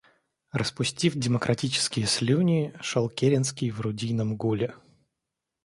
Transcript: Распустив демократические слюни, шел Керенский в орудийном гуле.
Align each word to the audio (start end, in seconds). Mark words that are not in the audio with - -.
Распустив 0.51 1.13
демократические 1.15 2.07
слюни, 2.07 2.73
шел 2.81 3.07
Керенский 3.07 3.69
в 3.69 3.81
орудийном 3.81 4.35
гуле. 4.35 4.73